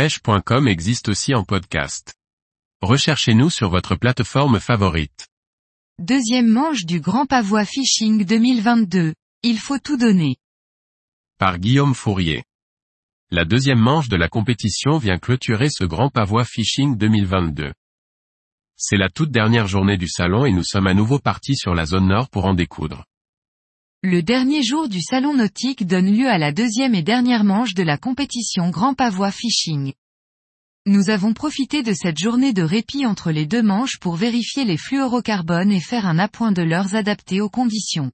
pêche.com 0.00 0.66
existe 0.66 1.10
aussi 1.10 1.34
en 1.34 1.44
podcast. 1.44 2.14
Recherchez-nous 2.80 3.50
sur 3.50 3.68
votre 3.68 3.96
plateforme 3.96 4.58
favorite. 4.58 5.28
Deuxième 5.98 6.48
manche 6.48 6.86
du 6.86 7.00
Grand 7.00 7.26
Pavois 7.26 7.66
Fishing 7.66 8.24
2022. 8.24 9.12
Il 9.42 9.58
faut 9.58 9.78
tout 9.78 9.98
donner. 9.98 10.36
Par 11.36 11.58
Guillaume 11.58 11.94
Fourier. 11.94 12.44
La 13.30 13.44
deuxième 13.44 13.78
manche 13.78 14.08
de 14.08 14.16
la 14.16 14.30
compétition 14.30 14.96
vient 14.96 15.18
clôturer 15.18 15.68
ce 15.68 15.84
Grand 15.84 16.08
Pavois 16.08 16.46
Fishing 16.46 16.96
2022. 16.96 17.74
C'est 18.76 18.96
la 18.96 19.10
toute 19.10 19.30
dernière 19.30 19.66
journée 19.66 19.98
du 19.98 20.08
salon 20.08 20.46
et 20.46 20.52
nous 20.52 20.64
sommes 20.64 20.86
à 20.86 20.94
nouveau 20.94 21.18
partis 21.18 21.56
sur 21.56 21.74
la 21.74 21.84
zone 21.84 22.08
nord 22.08 22.30
pour 22.30 22.46
en 22.46 22.54
découdre. 22.54 23.04
Le 24.02 24.22
dernier 24.22 24.62
jour 24.62 24.88
du 24.88 25.02
salon 25.02 25.34
nautique 25.34 25.86
donne 25.86 26.10
lieu 26.10 26.26
à 26.26 26.38
la 26.38 26.52
deuxième 26.52 26.94
et 26.94 27.02
dernière 27.02 27.44
manche 27.44 27.74
de 27.74 27.82
la 27.82 27.98
compétition 27.98 28.70
Grand 28.70 28.94
Pavois 28.94 29.30
Fishing. 29.30 29.92
Nous 30.86 31.10
avons 31.10 31.34
profité 31.34 31.82
de 31.82 31.92
cette 31.92 32.16
journée 32.18 32.54
de 32.54 32.62
répit 32.62 33.04
entre 33.04 33.30
les 33.30 33.44
deux 33.44 33.62
manches 33.62 33.98
pour 33.98 34.16
vérifier 34.16 34.64
les 34.64 34.78
fluorocarbones 34.78 35.70
et 35.70 35.80
faire 35.80 36.06
un 36.06 36.18
appoint 36.18 36.50
de 36.50 36.62
leurs 36.62 36.94
adaptés 36.94 37.42
aux 37.42 37.50
conditions. 37.50 38.10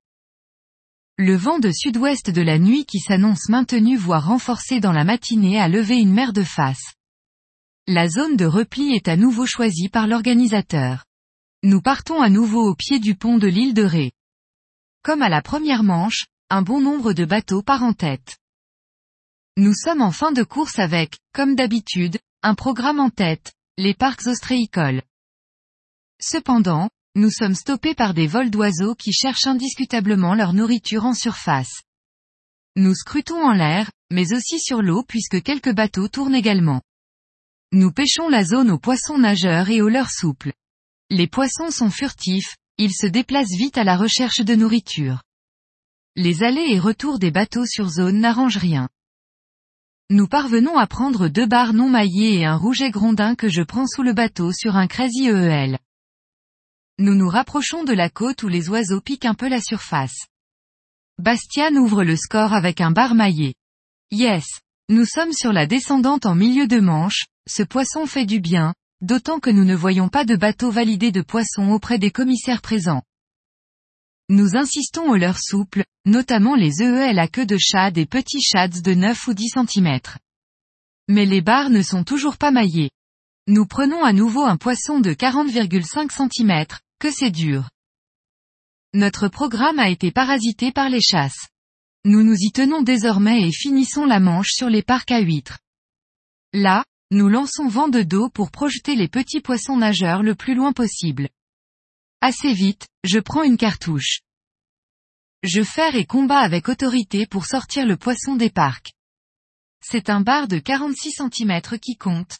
Le 1.18 1.36
vent 1.36 1.60
de 1.60 1.70
sud-ouest 1.70 2.30
de 2.30 2.42
la 2.42 2.58
nuit 2.58 2.84
qui 2.84 2.98
s'annonce 2.98 3.48
maintenu 3.48 3.96
voire 3.96 4.26
renforcé 4.26 4.80
dans 4.80 4.92
la 4.92 5.04
matinée 5.04 5.60
a 5.60 5.68
levé 5.68 5.98
une 5.98 6.12
mer 6.12 6.32
de 6.32 6.42
face. 6.42 6.94
La 7.86 8.08
zone 8.08 8.36
de 8.36 8.44
repli 8.44 8.92
est 8.96 9.06
à 9.06 9.16
nouveau 9.16 9.46
choisie 9.46 9.88
par 9.88 10.08
l'organisateur. 10.08 11.04
Nous 11.62 11.80
partons 11.80 12.20
à 12.20 12.28
nouveau 12.28 12.68
au 12.68 12.74
pied 12.74 12.98
du 12.98 13.14
pont 13.14 13.38
de 13.38 13.46
l'île 13.46 13.72
de 13.72 13.84
Ré. 13.84 14.15
Comme 15.06 15.22
à 15.22 15.28
la 15.28 15.40
première 15.40 15.84
manche, 15.84 16.26
un 16.50 16.62
bon 16.62 16.80
nombre 16.80 17.12
de 17.12 17.24
bateaux 17.24 17.62
part 17.62 17.84
en 17.84 17.92
tête. 17.92 18.38
Nous 19.56 19.72
sommes 19.72 20.02
en 20.02 20.10
fin 20.10 20.32
de 20.32 20.42
course 20.42 20.80
avec, 20.80 21.20
comme 21.32 21.54
d'habitude, 21.54 22.18
un 22.42 22.56
programme 22.56 22.98
en 22.98 23.08
tête, 23.08 23.52
les 23.78 23.94
parcs 23.94 24.26
ostréicoles. 24.26 25.02
Cependant, 26.20 26.90
nous 27.14 27.30
sommes 27.30 27.54
stoppés 27.54 27.94
par 27.94 28.14
des 28.14 28.26
vols 28.26 28.50
d'oiseaux 28.50 28.96
qui 28.96 29.12
cherchent 29.12 29.46
indiscutablement 29.46 30.34
leur 30.34 30.52
nourriture 30.52 31.04
en 31.04 31.14
surface. 31.14 31.82
Nous 32.74 32.96
scrutons 32.96 33.40
en 33.40 33.52
l'air, 33.52 33.92
mais 34.10 34.32
aussi 34.32 34.58
sur 34.58 34.82
l'eau 34.82 35.04
puisque 35.04 35.40
quelques 35.40 35.72
bateaux 35.72 36.08
tournent 36.08 36.34
également. 36.34 36.82
Nous 37.70 37.92
pêchons 37.92 38.28
la 38.28 38.42
zone 38.42 38.72
aux 38.72 38.80
poissons 38.80 39.18
nageurs 39.18 39.70
et 39.70 39.82
aux 39.82 39.88
leurres 39.88 40.10
souples. 40.10 40.52
Les 41.10 41.28
poissons 41.28 41.70
sont 41.70 41.90
furtifs, 41.90 42.56
ils 42.78 42.94
se 42.94 43.06
déplacent 43.06 43.56
vite 43.56 43.78
à 43.78 43.84
la 43.84 43.96
recherche 43.96 44.40
de 44.40 44.54
nourriture. 44.54 45.22
Les 46.14 46.42
allées 46.42 46.68
et 46.70 46.78
retours 46.78 47.18
des 47.18 47.30
bateaux 47.30 47.66
sur 47.66 47.88
zone 47.88 48.20
n'arrangent 48.20 48.58
rien. 48.58 48.88
Nous 50.08 50.28
parvenons 50.28 50.78
à 50.78 50.86
prendre 50.86 51.28
deux 51.28 51.46
barres 51.46 51.72
non 51.72 51.88
maillées 51.88 52.40
et 52.40 52.44
un 52.44 52.56
rouget 52.56 52.90
grondin 52.90 53.34
que 53.34 53.48
je 53.48 53.62
prends 53.62 53.86
sous 53.86 54.02
le 54.02 54.12
bateau 54.12 54.52
sur 54.52 54.76
un 54.76 54.86
Crazy 54.86 55.28
EEL. 55.28 55.78
Nous 56.98 57.14
nous 57.14 57.28
rapprochons 57.28 57.84
de 57.84 57.92
la 57.92 58.08
côte 58.08 58.42
où 58.42 58.48
les 58.48 58.68
oiseaux 58.68 59.00
piquent 59.00 59.26
un 59.26 59.34
peu 59.34 59.48
la 59.48 59.60
surface. 59.60 60.26
Bastian 61.18 61.74
ouvre 61.74 62.04
le 62.04 62.16
score 62.16 62.52
avec 62.52 62.80
un 62.80 62.90
bar 62.90 63.14
maillé. 63.14 63.54
Yes. 64.10 64.46
Nous 64.88 65.04
sommes 65.04 65.32
sur 65.32 65.52
la 65.52 65.66
descendante 65.66 66.26
en 66.26 66.34
milieu 66.34 66.68
de 66.68 66.78
manche, 66.78 67.26
ce 67.48 67.62
poisson 67.64 68.06
fait 68.06 68.26
du 68.26 68.38
bien, 68.38 68.72
d'autant 69.00 69.40
que 69.40 69.50
nous 69.50 69.64
ne 69.64 69.74
voyons 69.74 70.08
pas 70.08 70.24
de 70.24 70.36
bateau 70.36 70.70
validé 70.70 71.12
de 71.12 71.22
poissons 71.22 71.70
auprès 71.70 71.98
des 71.98 72.10
commissaires 72.10 72.62
présents. 72.62 73.02
Nous 74.28 74.56
insistons 74.56 75.08
aux 75.08 75.16
leurres 75.16 75.42
souples, 75.42 75.84
notamment 76.04 76.56
les 76.56 76.82
EEL 76.82 77.18
à 77.18 77.28
queue 77.28 77.46
de 77.46 77.58
chat 77.58 77.96
et 77.96 78.06
petits 78.06 78.42
shads 78.42 78.82
de 78.82 78.94
9 78.94 79.28
ou 79.28 79.34
10 79.34 79.50
cm. 79.68 80.00
Mais 81.08 81.26
les 81.26 81.40
barres 81.40 81.70
ne 81.70 81.82
sont 81.82 82.02
toujours 82.02 82.36
pas 82.36 82.50
maillées. 82.50 82.90
Nous 83.46 83.66
prenons 83.66 84.02
à 84.02 84.12
nouveau 84.12 84.42
un 84.42 84.56
poisson 84.56 84.98
de 84.98 85.12
40,5 85.12 86.10
cm, 86.10 86.66
que 86.98 87.12
c'est 87.12 87.30
dur. 87.30 87.70
Notre 88.92 89.28
programme 89.28 89.78
a 89.78 89.90
été 89.90 90.10
parasité 90.10 90.72
par 90.72 90.88
les 90.88 91.02
chasses. 91.02 91.48
Nous 92.04 92.24
nous 92.24 92.36
y 92.38 92.50
tenons 92.50 92.82
désormais 92.82 93.46
et 93.46 93.52
finissons 93.52 94.06
la 94.06 94.18
manche 94.18 94.50
sur 94.50 94.68
les 94.68 94.82
parcs 94.82 95.10
à 95.12 95.20
huîtres. 95.20 95.58
Là, 96.52 96.84
nous 97.12 97.28
lançons 97.28 97.68
vent 97.68 97.88
de 97.88 98.02
dos 98.02 98.28
pour 98.28 98.50
projeter 98.50 98.96
les 98.96 99.08
petits 99.08 99.40
poissons 99.40 99.76
nageurs 99.76 100.22
le 100.22 100.34
plus 100.34 100.54
loin 100.54 100.72
possible. 100.72 101.28
Assez 102.20 102.52
vite, 102.52 102.88
je 103.04 103.20
prends 103.20 103.44
une 103.44 103.56
cartouche. 103.56 104.22
Je 105.44 105.62
ferre 105.62 105.94
et 105.94 106.06
combat 106.06 106.40
avec 106.40 106.68
autorité 106.68 107.26
pour 107.26 107.46
sortir 107.46 107.86
le 107.86 107.96
poisson 107.96 108.34
des 108.34 108.50
parcs. 108.50 108.92
C'est 109.80 110.10
un 110.10 110.20
bar 110.20 110.48
de 110.48 110.58
46 110.58 111.12
cm 111.12 111.60
qui 111.80 111.96
compte. 111.96 112.38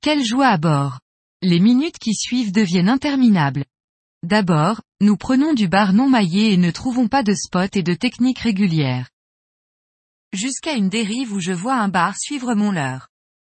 Quelle 0.00 0.24
joie 0.24 0.48
à 0.48 0.56
bord. 0.56 1.00
Les 1.42 1.60
minutes 1.60 1.98
qui 1.98 2.14
suivent 2.14 2.52
deviennent 2.52 2.88
interminables. 2.88 3.66
D'abord, 4.22 4.80
nous 5.02 5.18
prenons 5.18 5.52
du 5.52 5.68
bar 5.68 5.92
non 5.92 6.08
maillé 6.08 6.54
et 6.54 6.56
ne 6.56 6.70
trouvons 6.70 7.08
pas 7.08 7.22
de 7.22 7.34
spot 7.34 7.76
et 7.76 7.82
de 7.82 7.92
technique 7.92 8.38
régulière. 8.38 9.10
Jusqu'à 10.32 10.72
une 10.72 10.88
dérive 10.88 11.34
où 11.34 11.40
je 11.40 11.52
vois 11.52 11.76
un 11.76 11.88
bar 11.88 12.14
suivre 12.18 12.54
mon 12.54 12.70
leurre. 12.70 13.08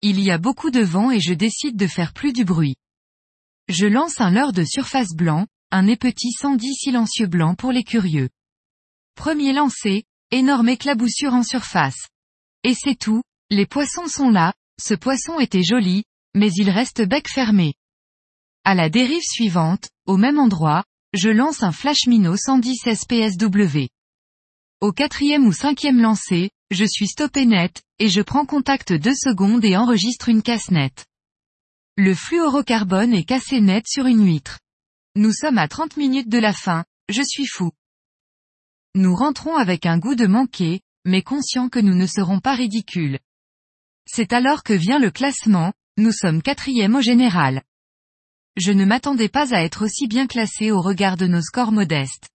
Il 0.09 0.21
y 0.21 0.31
a 0.31 0.39
beaucoup 0.39 0.71
de 0.71 0.83
vent 0.83 1.11
et 1.11 1.19
je 1.19 1.34
décide 1.34 1.75
de 1.75 1.89
faire 1.89 2.12
plus 2.12 2.33
du 2.33 2.44
bruit. 2.44 2.77
Je 3.67 3.89
lance 3.89 4.21
un 4.21 4.31
leurre 4.31 4.53
de 4.53 4.62
surface 4.62 5.17
blanc, 5.17 5.49
un 5.72 5.89
épetit 5.89 6.31
110 6.31 6.75
silencieux 6.75 7.27
blanc 7.27 7.56
pour 7.56 7.72
les 7.72 7.83
curieux. 7.83 8.28
Premier 9.16 9.53
lancé, 9.53 10.05
énorme 10.31 10.69
éclaboussure 10.69 11.34
en 11.34 11.43
surface. 11.43 12.06
Et 12.62 12.72
c'est 12.72 12.95
tout, 12.95 13.25
les 13.50 13.66
poissons 13.66 14.06
sont 14.06 14.31
là, 14.31 14.55
ce 14.81 14.95
poisson 14.95 15.41
était 15.41 15.65
joli, 15.65 16.05
mais 16.37 16.53
il 16.53 16.71
reste 16.71 17.03
bec 17.03 17.28
fermé. 17.28 17.75
À 18.62 18.77
la 18.77 18.89
dérive 18.89 19.25
suivante, 19.25 19.89
au 20.06 20.16
même 20.16 20.39
endroit, 20.39 20.84
je 21.15 21.31
lance 21.31 21.65
un 21.65 21.72
flash 21.72 22.06
minnow 22.06 22.37
110 22.37 22.77
SPSW. 22.95 23.89
Au 24.83 24.93
quatrième 24.93 25.47
ou 25.47 25.53
cinquième 25.53 26.03
lancé, 26.03 26.51
je 26.71 26.85
suis 26.85 27.07
stoppé 27.07 27.47
net, 27.47 27.83
et 27.99 28.11
je 28.11 28.21
prends 28.21 28.45
contact 28.45 28.93
deux 28.93 29.15
secondes 29.15 29.65
et 29.65 29.75
enregistre 29.75 30.29
une 30.29 30.43
casse 30.43 30.71
nette. 30.71 31.07
Le 31.97 32.15
fluorocarbone 32.15 33.15
est 33.15 33.25
cassé 33.25 33.63
net 33.63 33.87
sur 33.89 34.05
une 34.05 34.27
huître. 34.27 34.61
Nous 35.15 35.33
sommes 35.33 35.57
à 35.57 35.67
30 35.67 35.97
minutes 35.97 36.29
de 36.29 36.39
la 36.39 36.53
fin, 36.53 36.85
je 37.09 37.23
suis 37.23 37.47
fou. 37.47 37.71
Nous 38.95 39.15
rentrons 39.15 39.57
avec 39.57 39.87
un 39.87 39.99
goût 39.99 40.15
de 40.15 40.27
manquer, 40.27 40.83
mais 41.07 41.23
conscient 41.23 41.71
que 41.71 41.79
nous 41.79 41.95
ne 41.95 42.07
serons 42.07 42.41
pas 42.41 42.55
ridicules. 42.55 43.19
C'est 44.07 44.35
alors 44.35 44.63
que 44.63 44.75
vient 44.75 44.99
le 44.99 45.11
classement, 45.11 45.73
nous 45.97 46.13
sommes 46.13 46.43
quatrième 46.43 46.97
au 46.97 47.01
général. 47.01 47.63
Je 48.57 48.73
ne 48.73 48.85
m'attendais 48.85 49.31
pas 49.31 49.55
à 49.55 49.63
être 49.63 49.87
aussi 49.87 50.07
bien 50.07 50.27
classé 50.27 50.71
au 50.71 50.83
regard 50.83 51.17
de 51.17 51.27
nos 51.27 51.41
scores 51.41 51.73
modestes. 51.73 52.29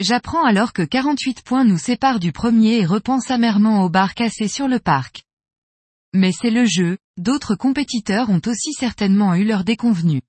J'apprends 0.00 0.44
alors 0.44 0.72
que 0.72 0.82
48 0.82 1.42
points 1.42 1.64
nous 1.64 1.78
séparent 1.78 2.18
du 2.18 2.32
premier 2.32 2.78
et 2.80 2.86
repense 2.86 3.30
amèrement 3.30 3.84
au 3.84 3.88
bar 3.88 4.14
cassé 4.14 4.48
sur 4.48 4.66
le 4.66 4.80
parc. 4.80 5.22
Mais 6.12 6.32
c'est 6.32 6.50
le 6.50 6.64
jeu, 6.64 6.98
d'autres 7.16 7.54
compétiteurs 7.54 8.28
ont 8.28 8.40
aussi 8.46 8.72
certainement 8.72 9.34
eu 9.34 9.44
leur 9.44 9.62
déconvenue. 9.62 10.22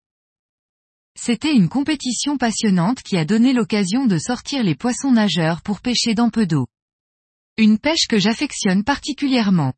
C'était 1.17 1.53
une 1.53 1.69
compétition 1.69 2.37
passionnante 2.37 3.01
qui 3.01 3.17
a 3.17 3.25
donné 3.25 3.53
l'occasion 3.53 4.05
de 4.05 4.17
sortir 4.19 4.63
les 4.63 4.75
poissons 4.75 5.11
nageurs 5.11 5.61
pour 5.61 5.81
pêcher 5.81 6.13
dans 6.13 6.29
peu 6.29 6.45
d'eau. 6.45 6.67
Une 7.57 7.79
pêche 7.79 8.07
que 8.07 8.19
j'affectionne 8.19 8.83
particulièrement. 8.83 9.73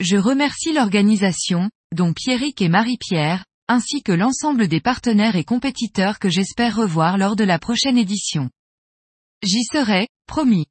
Je 0.00 0.16
remercie 0.16 0.72
l'organisation, 0.72 1.70
dont 1.94 2.12
Pierrick 2.12 2.60
et 2.60 2.68
Marie-Pierre, 2.68 3.44
ainsi 3.70 4.02
que 4.02 4.10
l'ensemble 4.10 4.66
des 4.66 4.80
partenaires 4.80 5.36
et 5.36 5.44
compétiteurs 5.44 6.18
que 6.18 6.28
j'espère 6.28 6.74
revoir 6.74 7.18
lors 7.18 7.36
de 7.36 7.44
la 7.44 7.60
prochaine 7.60 7.96
édition. 7.96 8.50
J'y 9.44 9.62
serai, 9.62 10.08
promis. 10.26 10.66